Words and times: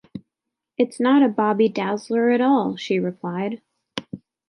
“It’s 0.79 0.99
not 0.99 1.21
a 1.21 1.29
bobby-dazzler 1.29 2.31
at 2.33 2.41
all!” 2.41 2.75
she 2.75 2.97
replied. 2.97 3.61